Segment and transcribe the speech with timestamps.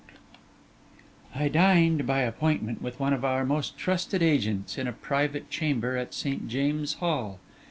[1.35, 5.95] I dined by appointment with one of our most trusted agents, in a private chamber
[5.95, 6.47] at St.
[6.47, 7.39] James's Hall.